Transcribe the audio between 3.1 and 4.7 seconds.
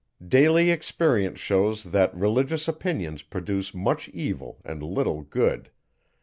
produce much evil